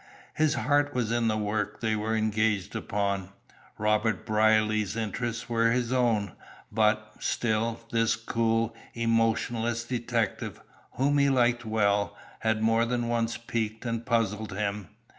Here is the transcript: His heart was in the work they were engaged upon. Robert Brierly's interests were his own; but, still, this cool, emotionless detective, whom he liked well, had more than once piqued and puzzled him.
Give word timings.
His 0.33 0.55
heart 0.55 0.95
was 0.95 1.11
in 1.11 1.27
the 1.27 1.37
work 1.37 1.79
they 1.79 1.95
were 1.95 2.15
engaged 2.15 2.75
upon. 2.75 3.29
Robert 3.77 4.25
Brierly's 4.25 4.95
interests 4.95 5.47
were 5.47 5.69
his 5.69 5.93
own; 5.93 6.31
but, 6.71 7.11
still, 7.19 7.79
this 7.91 8.15
cool, 8.15 8.75
emotionless 8.95 9.83
detective, 9.83 10.59
whom 10.93 11.19
he 11.19 11.29
liked 11.29 11.65
well, 11.65 12.17
had 12.39 12.63
more 12.63 12.85
than 12.85 13.09
once 13.09 13.37
piqued 13.37 13.85
and 13.85 14.03
puzzled 14.03 14.53
him. 14.53 14.87